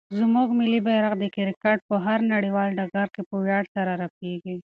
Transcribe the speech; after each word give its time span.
زموږ 0.19 0.47
ملي 0.59 0.79
بیرغ 0.85 1.13
د 1.19 1.25
کرکټ 1.35 1.79
په 1.89 1.95
هر 2.05 2.19
نړیوال 2.33 2.69
ډګر 2.79 3.07
کې 3.13 3.21
په 3.29 3.35
ویاړ 3.43 3.63
سره 3.75 3.91
رپېږي. 4.03 4.55